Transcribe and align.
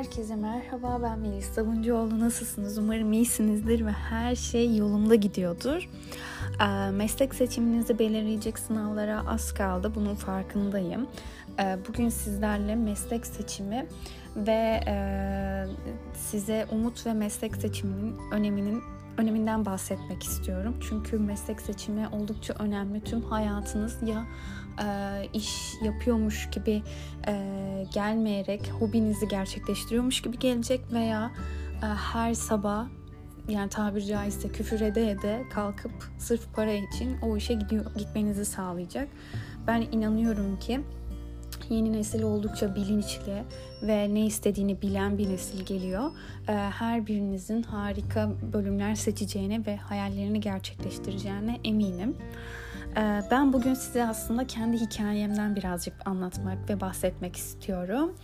Herkese 0.00 0.36
merhaba 0.36 1.02
ben 1.02 1.18
Melis 1.18 1.44
Savuncuoğlu 1.44 2.20
nasılsınız 2.20 2.78
umarım 2.78 3.12
iyisinizdir 3.12 3.86
ve 3.86 3.90
her 3.90 4.34
şey 4.34 4.76
yolunda 4.76 5.14
gidiyordur. 5.14 5.88
Ee, 6.60 6.90
meslek 6.90 7.34
siçiminizi 7.34 7.98
belirleyecek 7.98 8.58
sınavlara 8.58 9.22
az 9.28 9.54
kaldı 9.54 9.92
bunun 9.94 10.14
farkındayım. 10.14 11.08
Ee, 11.60 11.78
bugün 11.88 12.08
sizlerle 12.08 12.74
meslek 12.76 13.26
seçimi 13.26 13.86
ve 14.36 14.80
e, 14.86 14.94
size 16.14 16.66
umut 16.72 17.06
ve 17.06 17.12
meslek 17.12 17.56
seçiminin 17.56 18.16
öneminin 18.32 18.82
öneminden 19.18 19.64
bahsetmek 19.64 20.22
istiyorum. 20.22 20.76
Çünkü 20.80 21.18
meslek 21.18 21.60
seçimi 21.60 22.08
oldukça 22.08 22.54
önemli. 22.58 23.00
Tüm 23.00 23.22
hayatınız 23.22 23.96
ya 24.06 24.26
e, 24.84 25.28
iş 25.32 25.74
yapıyormuş 25.82 26.50
gibi 26.50 26.82
e, 27.28 27.34
gelmeyerek 27.94 28.72
hobinizi 28.80 29.28
gerçekleştiriyormuş 29.28 30.22
gibi 30.22 30.38
gelecek 30.38 30.80
veya 30.92 31.30
e, 31.82 31.86
her 31.86 32.34
sabah 32.34 32.86
yani 33.48 33.68
tabiri 33.68 34.06
caizse 34.06 34.48
küfür 34.48 34.80
ede 34.80 35.10
ede 35.10 35.42
kalkıp 35.52 35.92
sırf 36.18 36.54
para 36.54 36.72
için 36.72 37.18
o 37.22 37.36
işe 37.36 37.54
gidiyor, 37.54 37.94
gitmenizi 37.96 38.44
sağlayacak. 38.44 39.08
Ben 39.66 39.80
inanıyorum 39.80 40.58
ki 40.58 40.80
yeni 41.70 41.92
nesil 41.92 42.22
oldukça 42.22 42.74
bilinçli 42.74 43.42
ve 43.82 44.14
ne 44.14 44.26
istediğini 44.26 44.82
bilen 44.82 45.18
bir 45.18 45.28
nesil 45.28 45.64
geliyor. 45.64 46.10
Her 46.46 47.06
birinizin 47.06 47.62
harika 47.62 48.30
bölümler 48.52 48.94
seçeceğine 48.94 49.66
ve 49.66 49.76
hayallerini 49.76 50.40
gerçekleştireceğine 50.40 51.60
eminim. 51.64 52.16
Ee, 52.96 53.22
ben 53.30 53.52
bugün 53.52 53.74
size 53.74 54.06
aslında 54.06 54.46
kendi 54.46 54.76
hikayemden 54.76 55.56
birazcık 55.56 55.94
anlatmak 56.04 56.70
ve 56.70 56.80
bahsetmek 56.80 57.36
istiyorum. 57.36 58.14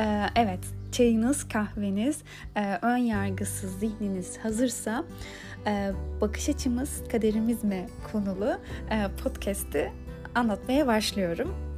Ee, 0.00 0.26
evet, 0.36 0.60
çayınız, 0.92 1.48
kahveniz, 1.48 2.22
e, 2.56 2.78
ön 2.82 2.96
yargısız 2.96 3.78
zihniniz 3.78 4.38
hazırsa 4.38 5.04
e, 5.66 5.92
bakış 6.20 6.48
açımız 6.48 7.02
kaderimiz 7.12 7.64
mi 7.64 7.86
konulu 8.12 8.58
e, 8.90 9.08
podcast'i 9.22 9.92
anlatmaya 10.34 10.86
başlıyorum. 10.86 11.73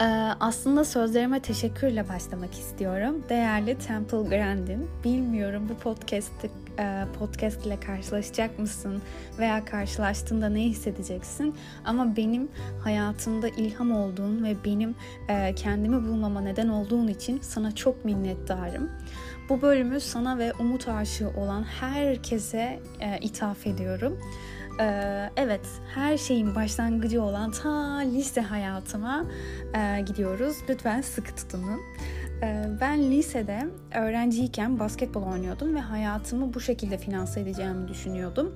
Ee, 0.00 0.04
aslında 0.40 0.84
sözlerime 0.84 1.40
teşekkürle 1.40 2.08
başlamak 2.08 2.52
istiyorum. 2.52 3.22
Değerli 3.28 3.78
Temple 3.78 4.36
Grandin, 4.36 4.90
bilmiyorum 5.04 5.68
bu 5.68 5.74
podcast'ı 5.74 6.46
e, 6.78 7.04
podcast 7.18 7.66
ile 7.66 7.80
karşılaşacak 7.80 8.58
mısın 8.58 9.02
veya 9.38 9.64
karşılaştığında 9.64 10.48
ne 10.48 10.60
hissedeceksin 10.60 11.54
ama 11.84 12.16
benim 12.16 12.48
hayatımda 12.84 13.48
ilham 13.48 13.92
olduğun 13.92 14.44
ve 14.44 14.56
benim 14.64 14.94
e, 15.28 15.54
kendimi 15.54 16.08
bulmama 16.08 16.40
neden 16.40 16.68
olduğun 16.68 17.08
için 17.08 17.40
sana 17.42 17.74
çok 17.74 18.04
minnettarım. 18.04 18.90
Bu 19.48 19.62
bölümü 19.62 20.00
sana 20.00 20.38
ve 20.38 20.52
umut 20.52 20.88
aşığı 20.88 21.28
olan 21.28 21.62
herkese 21.62 22.80
e, 23.00 23.18
ithaf 23.20 23.66
ediyorum. 23.66 24.18
Ee, 24.80 25.30
evet, 25.36 25.66
her 25.94 26.18
şeyin 26.18 26.54
başlangıcı 26.54 27.22
olan 27.22 27.50
ta 27.50 27.98
lise 27.98 28.40
hayatıma 28.40 29.24
e, 29.74 30.00
gidiyoruz. 30.00 30.56
Lütfen 30.68 31.00
sıkı 31.00 31.36
tutunun. 31.36 31.80
Ee, 32.42 32.64
ben 32.80 33.10
lisede 33.10 33.66
öğrenciyken 33.94 34.78
basketbol 34.78 35.22
oynuyordum 35.22 35.74
ve 35.74 35.80
hayatımı 35.80 36.54
bu 36.54 36.60
şekilde 36.60 36.98
finanse 36.98 37.40
edeceğimi 37.40 37.88
düşünüyordum. 37.88 38.54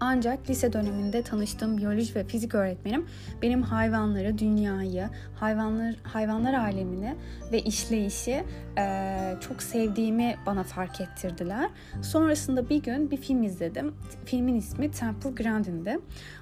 Ancak 0.00 0.50
lise 0.50 0.72
döneminde 0.72 1.22
tanıştığım 1.22 1.78
biyoloji 1.78 2.14
ve 2.14 2.24
fizik 2.24 2.54
öğretmenim 2.54 3.06
benim 3.42 3.62
hayvanları, 3.62 4.38
dünyayı, 4.38 5.08
hayvanlar 5.36 5.94
hayvanlar 6.02 6.54
alemini 6.54 7.16
ve 7.52 7.60
işleyişi 7.62 8.44
e, 8.78 9.34
çok 9.40 9.62
sevdiğimi 9.62 10.36
bana 10.46 10.62
fark 10.62 11.00
ettirdiler. 11.00 11.70
Sonrasında 12.02 12.68
bir 12.68 12.82
gün 12.82 13.10
bir 13.10 13.16
film 13.16 13.42
izledim. 13.42 13.94
Filmin 14.24 14.54
ismi 14.54 14.90
Temple 14.90 15.30
Grandin'di. 15.30 15.98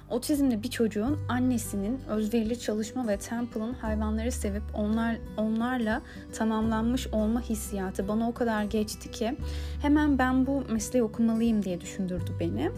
Otizmli 0.09 0.63
bir 0.63 0.69
çocuğun 0.69 1.19
annesinin 1.29 1.99
özverili 2.09 2.59
çalışma 2.59 3.07
ve 3.07 3.17
Temple'ın 3.17 3.73
hayvanları 3.73 4.31
sevip 4.31 4.63
onlar 4.73 5.17
onlarla 5.37 6.01
tamamlanmış 6.33 7.07
olma 7.07 7.41
hissiyatı 7.41 8.07
bana 8.07 8.29
o 8.29 8.33
kadar 8.33 8.63
geçti 8.63 9.11
ki 9.11 9.37
hemen 9.81 10.17
ben 10.17 10.45
bu 10.45 10.63
mesleği 10.69 11.03
okumalıyım 11.03 11.63
diye 11.63 11.81
düşündürdü 11.81 12.31
beni. 12.39 12.71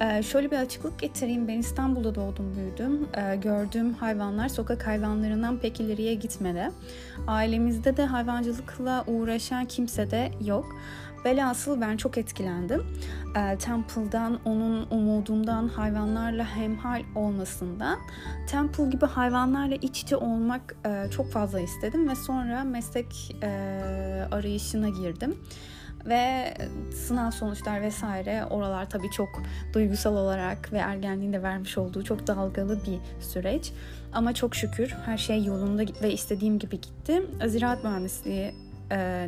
Ee, 0.00 0.22
şöyle 0.22 0.50
bir 0.50 0.56
açıklık 0.56 0.98
getireyim. 0.98 1.48
Ben 1.48 1.58
İstanbul'da 1.58 2.14
doğdum, 2.14 2.56
büyüdüm. 2.56 3.08
Ee, 3.16 3.36
gördüğüm 3.36 3.94
hayvanlar 3.94 4.48
sokak 4.48 4.86
hayvanlarından 4.86 5.58
pek 5.58 5.80
ileriye 5.80 6.14
gitmedi. 6.14 6.70
Ailemizde 7.26 7.96
de 7.96 8.06
hayvancılıkla 8.06 9.04
uğraşan 9.06 9.64
kimse 9.64 10.10
de 10.10 10.30
yok. 10.44 10.76
Velhasıl 11.26 11.80
ben 11.80 11.96
çok 11.96 12.18
etkilendim. 12.18 12.86
E, 13.36 13.58
Temple'dan, 13.58 14.40
onun 14.44 14.86
umudundan, 14.90 15.68
hayvanlarla 15.68 16.56
hemhal 16.56 17.02
olmasından. 17.14 17.98
Temple 18.46 18.90
gibi 18.90 19.06
hayvanlarla 19.06 19.74
iç 19.74 20.02
içe 20.02 20.16
olmak 20.16 20.76
e, 20.86 21.10
çok 21.10 21.32
fazla 21.32 21.60
istedim 21.60 22.08
ve 22.08 22.14
sonra 22.14 22.64
meslek 22.64 23.36
e, 23.42 23.48
arayışına 24.30 24.88
girdim 24.88 25.36
ve 26.04 26.54
sınav 27.06 27.30
sonuçlar 27.30 27.82
vesaire 27.82 28.44
oralar 28.50 28.90
tabii 28.90 29.10
çok 29.10 29.28
duygusal 29.74 30.16
olarak 30.16 30.72
ve 30.72 30.78
ergenliğin 30.78 31.32
de 31.32 31.42
vermiş 31.42 31.78
olduğu 31.78 32.04
çok 32.04 32.26
dalgalı 32.26 32.78
bir 32.86 33.24
süreç. 33.24 33.72
Ama 34.12 34.34
çok 34.34 34.54
şükür 34.54 34.96
her 35.06 35.18
şey 35.18 35.44
yolunda 35.44 35.82
ve 36.02 36.12
istediğim 36.12 36.58
gibi 36.58 36.80
gitti. 36.80 37.22
Ziraat 37.46 37.84
mühendisliği 37.84 38.54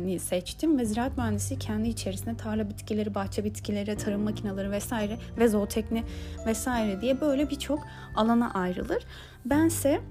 ni 0.01 0.19
seçtim 0.19 0.77
ve 0.77 0.85
ziraat 0.85 1.17
mühendisi 1.17 1.59
kendi 1.59 1.89
içerisinde 1.89 2.37
tarla 2.37 2.69
bitkileri, 2.69 3.15
bahçe 3.15 3.43
bitkileri, 3.43 3.97
tarım 3.97 4.21
makineleri 4.21 4.71
vesaire 4.71 5.17
ve 5.37 5.47
zootekni 5.47 6.03
vesaire 6.45 7.01
diye 7.01 7.21
böyle 7.21 7.49
birçok 7.49 7.79
alana 8.15 8.53
ayrılır. 8.53 9.03
Bense 9.45 10.01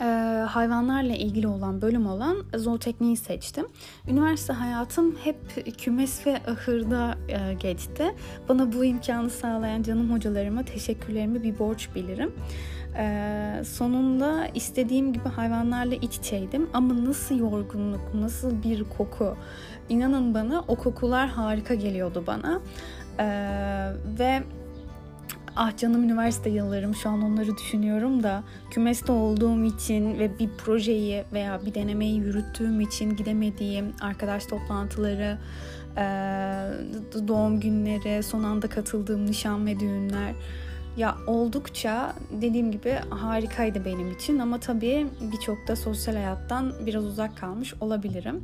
e, 0.00 0.04
hayvanlarla 0.48 1.14
ilgili 1.14 1.48
olan 1.48 1.82
bölüm 1.82 2.06
olan 2.06 2.36
zootekniği 2.56 3.16
seçtim. 3.16 3.66
Üniversite 4.08 4.52
hayatım 4.52 5.16
hep 5.24 5.36
kümes 5.78 6.26
ve 6.26 6.36
ahırda 6.36 7.18
e, 7.28 7.54
geçti. 7.54 8.14
Bana 8.48 8.72
bu 8.72 8.84
imkanı 8.84 9.30
sağlayan 9.30 9.82
canım 9.82 10.12
hocalarıma 10.12 10.62
teşekkürlerimi 10.62 11.42
bir 11.42 11.58
borç 11.58 11.88
bilirim. 11.94 12.32
Ee, 12.96 13.62
sonunda 13.64 14.48
istediğim 14.54 15.12
gibi 15.12 15.28
hayvanlarla 15.28 15.94
iç 15.94 16.16
içeydim 16.16 16.68
ama 16.72 17.04
nasıl 17.04 17.38
yorgunluk, 17.38 18.14
nasıl 18.14 18.62
bir 18.62 18.84
koku. 18.84 19.36
İnanın 19.88 20.34
bana 20.34 20.64
o 20.68 20.76
kokular 20.76 21.28
harika 21.28 21.74
geliyordu 21.74 22.24
bana. 22.26 22.60
Ee, 23.18 23.92
ve 24.18 24.42
ah 25.56 25.76
canım 25.76 26.04
üniversite 26.04 26.50
yıllarım 26.50 26.94
şu 26.94 27.08
an 27.08 27.22
onları 27.22 27.56
düşünüyorum 27.56 28.22
da 28.22 28.42
kümeste 28.70 29.12
olduğum 29.12 29.64
için 29.64 30.18
ve 30.18 30.38
bir 30.38 30.48
projeyi 30.58 31.24
veya 31.32 31.60
bir 31.66 31.74
denemeyi 31.74 32.18
yürüttüğüm 32.18 32.80
için 32.80 33.16
gidemediğim 33.16 33.92
arkadaş 34.00 34.46
toplantıları, 34.46 35.38
doğum 37.28 37.60
günleri, 37.60 38.22
son 38.22 38.42
anda 38.42 38.68
katıldığım 38.68 39.26
nişan 39.26 39.66
ve 39.66 39.80
düğünler 39.80 40.34
ya 40.98 41.16
oldukça 41.26 42.12
dediğim 42.30 42.72
gibi 42.72 42.98
harikaydı 43.10 43.84
benim 43.84 44.10
için 44.12 44.38
ama 44.38 44.60
tabii 44.60 45.06
birçok 45.32 45.68
da 45.68 45.76
sosyal 45.76 46.14
hayattan 46.14 46.72
biraz 46.86 47.04
uzak 47.04 47.36
kalmış 47.36 47.74
olabilirim. 47.80 48.42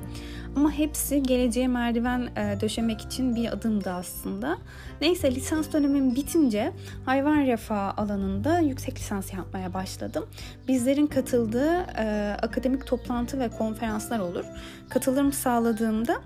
Ama 0.57 0.71
hepsi 0.71 1.23
geleceğe 1.23 1.69
merdiven 1.69 2.21
e, 2.37 2.61
döşemek 2.61 3.01
için 3.01 3.37
bir 3.37 3.53
adımdı 3.53 3.91
aslında. 3.91 4.59
Neyse 5.01 5.35
lisans 5.35 5.73
dönemim 5.73 6.15
bitince 6.15 6.73
hayvan 7.05 7.47
refahı 7.47 8.03
alanında 8.03 8.59
yüksek 8.59 8.99
lisans 8.99 9.33
yapmaya 9.33 9.75
başladım. 9.75 10.27
Bizlerin 10.69 11.07
katıldığı 11.07 11.87
e, 11.99 12.37
akademik 12.43 12.87
toplantı 12.87 13.39
ve 13.39 13.49
konferanslar 13.49 14.19
olur. 14.19 14.45
Katılım 14.89 15.33
sağladığımda 15.33 16.21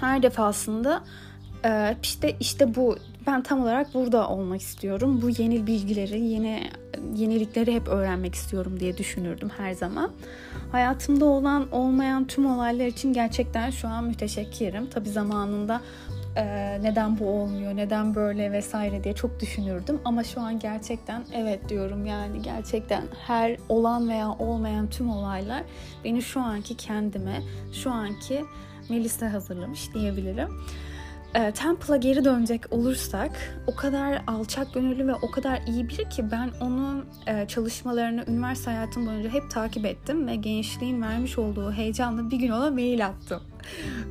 her 0.00 0.22
defasında 0.22 1.02
e, 1.64 1.96
işte 2.02 2.36
işte 2.40 2.74
bu 2.74 2.96
ben 3.26 3.42
tam 3.42 3.62
olarak 3.62 3.94
burada 3.94 4.28
olmak 4.28 4.60
istiyorum. 4.60 5.22
Bu 5.22 5.30
yeni 5.42 5.66
bilgileri, 5.66 6.20
yeni 6.20 6.70
yenilikleri 7.14 7.74
hep 7.74 7.88
öğrenmek 7.88 8.34
istiyorum 8.34 8.80
diye 8.80 8.98
düşünürdüm 8.98 9.48
her 9.56 9.72
zaman. 9.72 10.10
Hayatımda 10.72 11.24
olan 11.24 11.72
olmayan 11.72 12.26
tüm 12.26 12.46
olaylar 12.46 12.86
için 12.86 13.12
gerçekten 13.12 13.70
şu 13.70 13.88
an 13.88 14.04
müteşekkirim. 14.04 14.86
Tabi 14.90 15.08
zamanında 15.08 15.80
e, 16.36 16.44
neden 16.82 17.18
bu 17.18 17.28
olmuyor, 17.28 17.76
neden 17.76 18.14
böyle 18.14 18.52
vesaire 18.52 19.04
diye 19.04 19.14
çok 19.14 19.40
düşünürdüm. 19.40 20.00
Ama 20.04 20.24
şu 20.24 20.40
an 20.40 20.58
gerçekten 20.58 21.24
evet 21.34 21.68
diyorum 21.68 22.06
yani 22.06 22.42
gerçekten 22.42 23.04
her 23.26 23.56
olan 23.68 24.08
veya 24.08 24.30
olmayan 24.30 24.90
tüm 24.90 25.10
olaylar 25.10 25.62
beni 26.04 26.22
şu 26.22 26.40
anki 26.40 26.76
kendime, 26.76 27.42
şu 27.72 27.90
anki 27.90 28.44
Melis'e 28.88 29.28
hazırlamış 29.28 29.94
diyebilirim. 29.94 30.48
E, 31.34 31.52
Temple'a 31.52 31.96
geri 31.96 32.24
dönecek 32.24 32.72
olursak 32.72 33.30
o 33.66 33.74
kadar 33.74 34.22
alçak 34.26 34.74
gönüllü 34.74 35.06
ve 35.06 35.14
o 35.14 35.30
kadar 35.30 35.60
iyi 35.66 35.88
biri 35.88 36.08
ki 36.08 36.30
ben 36.30 36.50
onun 36.60 37.04
e, 37.26 37.48
çalışmalarını 37.48 38.24
üniversite 38.28 38.70
hayatım 38.70 39.06
boyunca 39.06 39.30
hep 39.30 39.50
takip 39.50 39.86
ettim 39.86 40.26
ve 40.26 40.36
gençliğin 40.36 41.02
vermiş 41.02 41.38
olduğu 41.38 41.72
heyecanla 41.72 42.30
bir 42.30 42.36
gün 42.36 42.50
ona 42.50 42.70
mail 42.70 43.06
attım. 43.06 43.42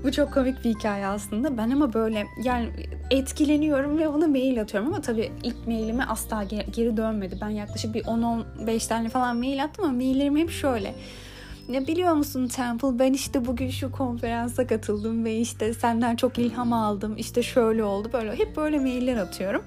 Bu 0.04 0.12
çok 0.12 0.34
komik 0.34 0.66
bir 0.66 0.70
hikaye 0.70 1.08
aslında. 1.08 1.58
Ben 1.58 1.70
ama 1.72 1.94
böyle 1.94 2.28
yani 2.44 2.70
etkileniyorum 3.12 3.98
ve 3.98 4.08
ona 4.08 4.28
mail 4.28 4.62
atıyorum 4.62 4.90
ama 4.90 5.02
tabii 5.02 5.32
ilk 5.44 5.68
mailime 5.68 6.04
asla 6.04 6.44
geri 6.44 6.98
dönmedi. 6.98 7.38
Ben 7.42 7.50
yaklaşık 7.50 7.94
bir 7.94 8.04
10-15 8.04 8.88
tane 8.88 9.10
falan 9.10 9.38
mail 9.38 9.64
attım 9.64 9.86
ama 9.86 9.94
maillerim 9.94 10.38
hep 10.38 10.52
şöyle. 10.52 10.96
Ne 11.72 11.88
biliyor 11.88 12.14
musun 12.14 12.48
Temple 12.48 13.00
ben 13.00 13.14
işte 13.14 13.46
bugün 13.46 13.70
şu 13.70 13.92
konferansa 13.92 14.68
katıldım 14.68 15.26
ve 15.26 15.36
işte 15.36 15.74
senden 15.74 16.16
çok 16.16 16.38
ilham 16.38 16.74
aldım. 16.74 17.18
İşte 17.18 17.44
şöyle 17.44 17.84
oldu 17.84 18.10
böyle 18.14 18.36
hep 18.36 18.56
böyle 18.56 18.80
mailler 18.80 19.18
atıyorum. 19.18 19.64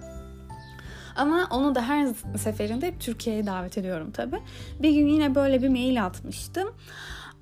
Ama 1.17 1.49
onu 1.51 1.75
da 1.75 1.89
her 1.89 2.09
seferinde 2.39 2.87
hep 2.87 3.01
Türkiye'ye 3.01 3.47
davet 3.47 3.79
ediyorum 3.79 4.11
tabii. 4.11 4.39
Bir 4.83 4.91
gün 4.91 5.07
yine 5.07 5.35
böyle 5.35 5.63
bir 5.63 5.69
mail 5.69 6.05
atmıştım. 6.05 6.69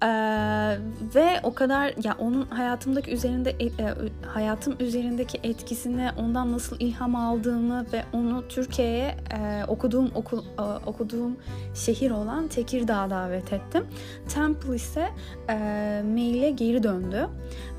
Ee, 0.03 0.79
ve 1.15 1.41
o 1.43 1.55
kadar 1.55 1.93
ya 2.05 2.17
onun 2.19 2.47
hayatımdaki 2.47 3.11
üzerinde 3.11 3.51
e, 3.51 3.67
e, 3.67 3.95
hayatım 4.27 4.77
üzerindeki 4.81 5.41
etkisini 5.43 6.11
ondan 6.19 6.53
nasıl 6.53 6.77
ilham 6.81 7.17
aldığımı 7.17 7.87
ve 7.93 8.05
onu 8.13 8.49
Türkiye'ye 8.49 9.17
e, 9.31 9.65
okuduğum 9.69 10.11
oku, 10.15 10.45
e, 10.59 10.63
okuduğum 10.63 11.37
şehir 11.75 12.11
olan 12.11 12.49
Tekirdağ'a 12.49 13.11
davet 13.11 13.53
ettim. 13.53 13.87
Temple 14.29 14.75
ise 14.75 15.09
e, 15.49 15.55
maile 16.07 16.51
geri 16.51 16.83
döndü 16.83 17.29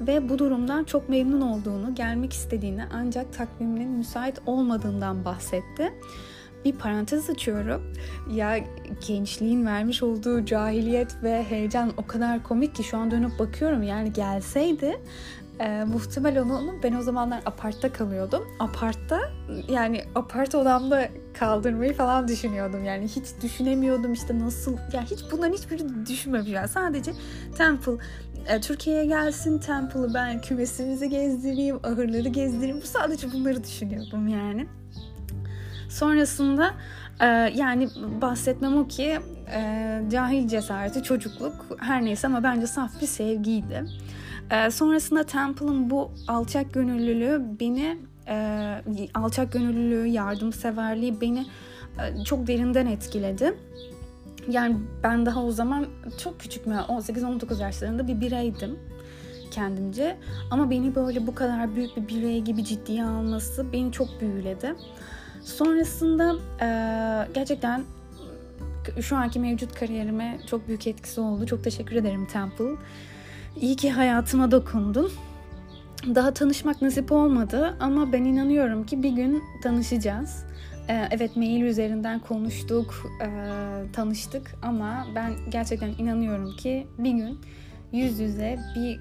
ve 0.01 0.29
bu 0.29 0.39
durumdan 0.39 0.83
çok 0.83 1.09
memnun 1.09 1.41
olduğunu, 1.41 1.95
gelmek 1.95 2.33
istediğini 2.33 2.83
ancak 2.93 3.33
takviminin 3.33 3.89
müsait 3.89 4.39
olmadığından 4.45 5.25
bahsetti 5.25 5.93
bir 6.65 6.73
parantez 6.73 7.29
açıyorum. 7.29 7.93
Ya 8.31 8.59
gençliğin 9.07 9.65
vermiş 9.65 10.03
olduğu 10.03 10.45
cahiliyet 10.45 11.23
ve 11.23 11.43
heyecan 11.43 11.91
o 11.97 12.07
kadar 12.07 12.43
komik 12.43 12.75
ki 12.75 12.83
şu 12.83 12.97
an 12.97 13.11
dönüp 13.11 13.39
bakıyorum. 13.39 13.83
Yani 13.83 14.13
gelseydi 14.13 14.99
e, 15.59 15.83
muhtemel 15.83 16.41
onu 16.41 16.75
ben 16.83 16.93
o 16.93 17.01
zamanlar 17.01 17.41
apartta 17.45 17.93
kalıyordum. 17.93 18.43
Apartta 18.59 19.19
yani 19.69 20.03
apart 20.15 20.55
odamda 20.55 21.09
kaldırmayı 21.33 21.93
falan 21.93 22.27
düşünüyordum. 22.27 22.83
Yani 22.83 23.07
hiç 23.07 23.25
düşünemiyordum 23.41 24.13
işte 24.13 24.39
nasıl 24.39 24.77
ya 24.93 25.03
hiç 25.03 25.19
bunların 25.31 25.53
hiçbirini 25.53 26.05
düşünmemişim. 26.05 26.53
Yani 26.53 26.67
sadece 26.67 27.11
Temple 27.57 27.97
e, 28.47 28.61
Türkiye'ye 28.61 29.05
gelsin 29.05 29.59
Temple'ı 29.59 30.13
ben 30.13 30.41
kümesimizi 30.41 31.09
gezdireyim, 31.09 31.79
ahırları 31.83 32.29
gezdireyim. 32.29 32.81
Bu 32.81 32.87
sadece 32.87 33.31
bunları 33.33 33.63
düşünüyordum 33.63 34.27
yani. 34.27 34.67
Sonrasında 35.93 36.73
e, 37.21 37.25
yani 37.55 37.89
bahsetmem 38.21 38.77
o 38.77 38.87
ki 38.87 39.19
e, 39.53 40.01
cahil 40.11 40.47
cesareti, 40.47 41.03
çocukluk 41.03 41.65
her 41.79 42.05
neyse 42.05 42.27
ama 42.27 42.43
bence 42.43 42.67
saf 42.67 43.01
bir 43.01 43.07
sevgiydi. 43.07 43.85
E, 44.51 44.71
sonrasında 44.71 45.23
Temple'ın 45.23 45.89
bu 45.89 46.11
alçak 46.27 46.73
gönüllülüğü 46.73 47.41
beni 47.59 47.97
e, 48.27 48.79
alçak 49.13 49.51
gönüllülüğü, 49.51 50.07
yardımseverliği 50.07 51.21
beni 51.21 51.45
e, 51.99 52.23
çok 52.23 52.47
derinden 52.47 52.85
etkiledi. 52.85 53.53
Yani 54.49 54.77
ben 55.03 55.25
daha 55.25 55.43
o 55.43 55.51
zaman 55.51 55.85
çok 56.23 56.39
küçük 56.39 56.67
mü 56.67 56.75
18-19 56.87 57.61
yaşlarında 57.61 58.07
bir 58.07 58.21
bireydim 58.21 58.79
kendimce. 59.51 60.17
Ama 60.51 60.69
beni 60.69 60.95
böyle 60.95 61.27
bu 61.27 61.35
kadar 61.35 61.75
büyük 61.75 61.97
bir 61.97 62.07
birey 62.07 62.41
gibi 62.41 62.63
ciddiye 62.65 63.05
alması 63.05 63.73
beni 63.73 63.91
çok 63.91 64.21
büyüledi. 64.21 64.75
Sonrasında 65.45 66.35
e, 66.61 66.67
gerçekten 67.33 67.83
şu 69.01 69.15
anki 69.15 69.39
mevcut 69.39 69.75
kariyerime 69.75 70.39
çok 70.49 70.67
büyük 70.67 70.87
etkisi 70.87 71.21
oldu. 71.21 71.45
Çok 71.45 71.63
teşekkür 71.63 71.95
ederim 71.95 72.25
Temple. 72.25 72.75
İyi 73.61 73.75
ki 73.75 73.91
hayatıma 73.91 74.51
dokundun. 74.51 75.11
Daha 76.15 76.33
tanışmak 76.33 76.81
nasip 76.81 77.11
olmadı 77.11 77.77
ama 77.79 78.11
ben 78.11 78.23
inanıyorum 78.23 78.85
ki 78.85 79.03
bir 79.03 79.11
gün 79.11 79.43
tanışacağız. 79.63 80.45
Ee, 80.89 81.07
evet 81.11 81.35
mail 81.35 81.61
üzerinden 81.61 82.19
konuştuk, 82.19 83.11
e, 83.21 83.27
tanıştık 83.93 84.55
ama 84.61 85.07
ben 85.15 85.33
gerçekten 85.49 85.89
inanıyorum 85.89 86.55
ki 86.55 86.87
bir 86.97 87.11
gün 87.11 87.39
yüz 87.91 88.19
yüze 88.19 88.59
bir 88.75 88.99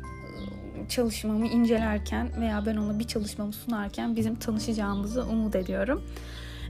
çalışmamı 0.88 1.46
incelerken 1.46 2.30
veya 2.40 2.66
ben 2.66 2.76
ona 2.76 2.98
bir 2.98 3.06
çalışmamı 3.06 3.52
sunarken 3.52 4.16
bizim 4.16 4.34
tanışacağımızı 4.34 5.24
umut 5.24 5.56
ediyorum. 5.56 6.02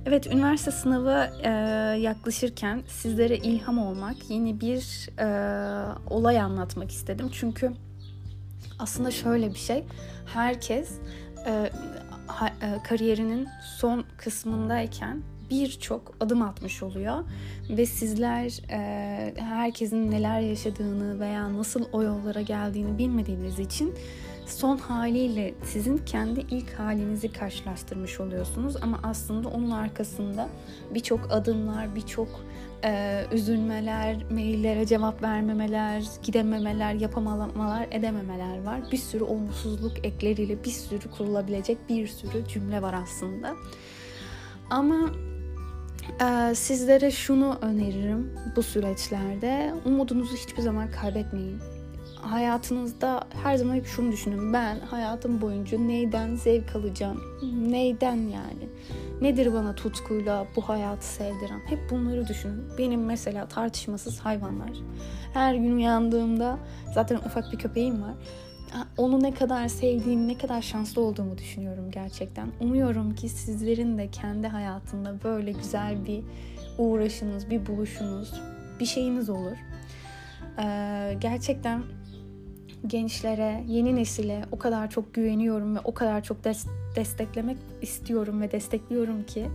Evet, 0.06 0.26
üniversite 0.26 0.70
sınavı 0.70 1.30
e, 1.42 1.50
yaklaşırken 2.00 2.82
sizlere 2.88 3.36
ilham 3.36 3.78
olmak, 3.78 4.30
yeni 4.30 4.60
bir 4.60 5.08
e, 5.18 5.26
olay 6.10 6.40
anlatmak 6.40 6.90
istedim. 6.90 7.28
Çünkü 7.32 7.72
aslında 8.78 9.10
şöyle 9.10 9.50
bir 9.50 9.58
şey, 9.58 9.84
herkes 10.34 10.90
e, 11.46 11.70
ha, 12.26 12.46
e, 12.46 12.82
kariyerinin 12.82 13.48
son 13.76 14.04
kısmındayken 14.16 15.22
birçok 15.52 16.14
adım 16.20 16.42
atmış 16.42 16.82
oluyor 16.82 17.24
ve 17.70 17.86
sizler 17.86 18.60
e, 18.70 19.34
herkesin 19.36 20.10
neler 20.10 20.40
yaşadığını 20.40 21.20
veya 21.20 21.58
nasıl 21.58 21.84
o 21.92 22.02
yollara 22.02 22.40
geldiğini 22.40 22.98
bilmediğiniz 22.98 23.58
için 23.58 23.94
son 24.46 24.76
haliyle 24.76 25.54
sizin 25.64 25.98
kendi 25.98 26.40
ilk 26.40 26.72
halinizi 26.72 27.32
karşılaştırmış 27.32 28.20
oluyorsunuz 28.20 28.76
ama 28.82 29.00
aslında 29.02 29.48
onun 29.48 29.70
arkasında 29.70 30.48
birçok 30.94 31.32
adımlar, 31.32 31.94
birçok 31.96 32.28
e, 32.84 33.24
üzülmeler, 33.32 34.16
maillere 34.30 34.86
cevap 34.86 35.22
vermemeler, 35.22 36.04
gidememeler, 36.22 36.94
yapamamalar, 36.94 37.86
edememeler 37.90 38.62
var. 38.62 38.80
Bir 38.92 38.96
sürü 38.96 39.24
olumsuzluk 39.24 40.06
ekleriyle 40.06 40.64
bir 40.64 40.70
sürü 40.70 41.10
kurulabilecek 41.10 41.78
bir 41.88 42.06
sürü 42.06 42.48
cümle 42.48 42.82
var 42.82 42.94
aslında. 43.02 43.54
Ama 44.70 45.10
sizlere 46.54 47.10
şunu 47.10 47.58
öneririm 47.60 48.32
bu 48.56 48.62
süreçlerde. 48.62 49.74
Umudunuzu 49.84 50.36
hiçbir 50.36 50.62
zaman 50.62 50.90
kaybetmeyin. 50.90 51.58
Hayatınızda 52.16 53.20
her 53.42 53.56
zaman 53.56 53.74
hep 53.74 53.86
şunu 53.86 54.12
düşünün. 54.12 54.52
Ben 54.52 54.80
hayatım 54.80 55.40
boyunca 55.40 55.78
neyden 55.78 56.34
zevk 56.34 56.76
alacağım? 56.76 57.20
Neyden 57.70 58.16
yani? 58.16 58.68
Nedir 59.20 59.52
bana 59.52 59.74
tutkuyla 59.74 60.46
bu 60.56 60.68
hayatı 60.68 61.06
sevdiren? 61.06 61.60
Hep 61.66 61.90
bunları 61.90 62.28
düşünün. 62.28 62.64
Benim 62.78 63.04
mesela 63.04 63.48
tartışmasız 63.48 64.20
hayvanlar. 64.20 64.70
Her 65.34 65.54
gün 65.54 65.76
uyandığımda 65.76 66.58
zaten 66.94 67.16
ufak 67.16 67.52
bir 67.52 67.58
köpeğim 67.58 68.02
var 68.02 68.14
onu 68.96 69.22
ne 69.22 69.34
kadar 69.34 69.68
sevdiğim, 69.68 70.28
ne 70.28 70.38
kadar 70.38 70.62
şanslı 70.62 71.02
olduğumu 71.02 71.38
düşünüyorum 71.38 71.90
gerçekten. 71.90 72.48
Umuyorum 72.60 73.14
ki 73.14 73.28
sizlerin 73.28 73.98
de 73.98 74.08
kendi 74.10 74.48
hayatında 74.48 75.14
böyle 75.24 75.52
güzel 75.52 76.06
bir 76.06 76.22
uğraşınız, 76.78 77.50
bir 77.50 77.66
buluşunuz, 77.66 78.32
bir 78.80 78.84
şeyiniz 78.86 79.30
olur. 79.30 79.56
Ee, 80.58 81.16
gerçekten 81.20 81.82
gençlere, 82.86 83.64
yeni 83.68 83.96
nesile 83.96 84.44
o 84.52 84.58
kadar 84.58 84.90
çok 84.90 85.14
güveniyorum 85.14 85.76
ve 85.76 85.80
o 85.84 85.94
kadar 85.94 86.22
çok 86.22 86.44
des- 86.44 86.68
desteklemek 86.96 87.56
istiyorum 87.82 88.40
ve 88.40 88.52
destekliyorum 88.52 89.22
ki 89.26 89.46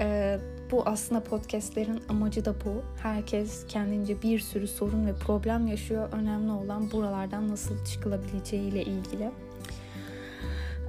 e, 0.00 0.38
bu 0.72 0.82
aslında 0.86 1.24
podcastlerin 1.24 2.02
amacı 2.08 2.44
da 2.44 2.54
bu. 2.54 2.82
Herkes 3.02 3.66
kendince 3.68 4.22
bir 4.22 4.38
sürü 4.38 4.68
sorun 4.68 5.06
ve 5.06 5.14
problem 5.14 5.66
yaşıyor. 5.66 6.08
Önemli 6.12 6.52
olan 6.52 6.90
buralardan 6.90 7.48
nasıl 7.48 7.84
çıkılabileceği 7.84 8.70
ile 8.70 8.82
ilgili. 8.82 9.30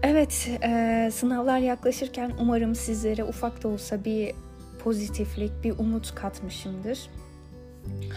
Evet, 0.03 0.49
e, 0.63 1.09
sınavlar 1.13 1.57
yaklaşırken 1.57 2.31
umarım 2.41 2.75
sizlere 2.75 3.23
ufak 3.23 3.63
da 3.63 3.67
olsa 3.67 4.05
bir 4.05 4.31
pozitiflik, 4.83 5.51
bir 5.63 5.79
umut 5.79 6.15
katmışımdır. 6.15 6.99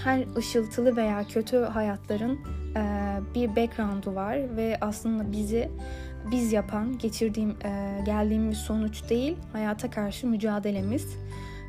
Her 0.05 0.25
ışıltılı 0.37 0.97
veya 0.97 1.25
kötü 1.25 1.57
hayatların 1.57 2.39
e, 2.77 3.21
bir 3.35 3.57
background'u 3.57 4.15
var 4.15 4.57
ve 4.57 4.79
aslında 4.81 5.33
bizi 5.33 5.71
biz 6.31 6.53
yapan, 6.53 6.99
geçirdiğim, 6.99 7.51
e, 7.51 8.03
geldiğimiz 8.07 8.59
sonuç 8.59 9.11
değil, 9.11 9.37
hayata 9.53 9.91
karşı 9.91 10.27
mücadelemiz. 10.27 11.17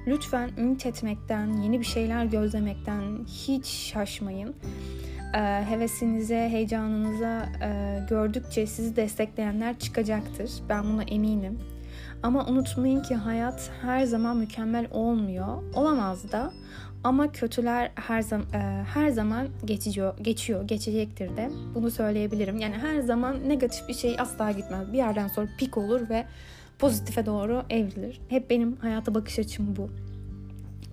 Lütfen 0.08 0.50
ümit 0.58 0.86
etmekten, 0.86 1.62
yeni 1.62 1.80
bir 1.80 1.86
şeyler 1.86 2.26
gözlemekten 2.26 3.26
hiç 3.26 3.66
şaşmayın. 3.66 4.56
Ee, 5.36 5.40
hevesinize, 5.70 6.50
heyecanınıza 6.50 7.50
e, 7.62 8.00
gördükçe 8.10 8.68
sizi 8.68 8.96
destekleyenler 8.96 9.80
çıkacaktır. 9.80 10.52
Ben 10.70 10.84
buna 10.84 11.04
eminim. 11.04 11.60
Ama 12.24 12.46
unutmayın 12.46 13.02
ki 13.02 13.16
hayat 13.16 13.72
her 13.82 14.04
zaman 14.04 14.38
mükemmel 14.38 14.88
olmuyor. 14.92 15.74
Olamaz 15.74 16.32
da. 16.32 16.54
Ama 17.04 17.32
kötüler 17.32 17.92
her 17.96 18.22
zaman 18.22 18.46
her 18.94 19.10
zaman 19.10 19.48
geçiyor, 19.66 20.18
geçiyor, 20.22 20.68
geçecektir 20.68 21.38
de. 21.38 21.50
Bunu 21.76 21.92
söyleyebilirim. 21.92 22.58
Yani 22.58 22.76
her 22.76 23.00
zaman 23.00 23.50
negatif 23.50 23.88
bir 23.88 23.94
şey 23.94 24.16
asla 24.20 24.52
gitmez. 24.52 24.94
Bir 24.94 24.98
yerden 24.98 25.28
sonra 25.28 25.48
pik 25.58 25.78
olur 25.78 26.10
ve 26.10 26.26
pozitife 26.80 27.26
doğru 27.26 27.64
evrilir. 27.70 28.22
Hep 28.30 28.50
benim 28.50 28.76
hayata 28.76 29.16
bakış 29.16 29.40
açım 29.40 29.76
bu. 29.76 29.90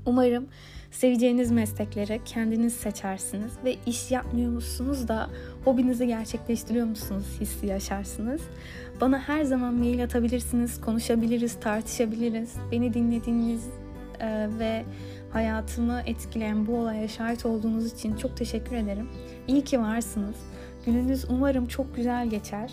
Umarım 0.07 0.47
seveceğiniz 0.91 1.51
meslekleri 1.51 2.21
kendiniz 2.25 2.73
seçersiniz 2.73 3.53
ve 3.65 3.77
iş 3.87 4.11
yapmıyor 4.11 4.53
musunuz 4.53 5.09
da 5.09 5.31
hobinizi 5.65 6.07
gerçekleştiriyor 6.07 6.87
musunuz 6.87 7.25
hissi 7.41 7.67
yaşarsınız. 7.67 8.41
Bana 9.01 9.19
her 9.19 9.45
zaman 9.45 9.75
mail 9.75 10.05
atabilirsiniz, 10.05 10.81
konuşabiliriz, 10.81 11.61
tartışabiliriz. 11.61 12.55
Beni 12.73 12.95
dinlediğiniz 12.95 13.65
e, 14.21 14.49
ve 14.59 14.85
hayatımı 15.31 16.03
etkileyen 16.07 16.67
bu 16.67 16.79
olaya 16.79 17.09
şahit 17.09 17.47
olduğunuz 17.47 17.93
için 17.93 18.17
çok 18.17 18.37
teşekkür 18.37 18.77
ederim. 18.77 19.09
İyi 19.49 19.65
ki 19.65 19.81
varsınız. 19.81 20.37
Gününüz 20.87 21.25
umarım 21.31 21.67
çok 21.67 21.97
güzel 21.97 22.31
geçer. 22.31 22.71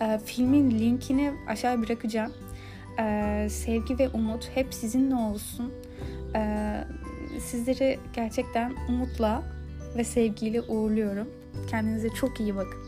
E, 0.00 0.18
filmin 0.24 0.70
linkini 0.70 1.32
aşağı 1.48 1.82
bırakacağım. 1.82 2.32
E, 2.98 3.46
sevgi 3.50 3.98
ve 3.98 4.08
umut 4.08 4.50
hep 4.54 4.74
sizinle 4.74 5.14
olsun. 5.14 5.72
E, 6.36 6.84
sizleri 7.40 7.98
gerçekten 8.12 8.72
umutla 8.88 9.42
ve 9.96 10.04
sevgiyle 10.04 10.60
uğurluyorum. 10.60 11.28
Kendinize 11.70 12.08
çok 12.08 12.40
iyi 12.40 12.56
bakın. 12.56 12.80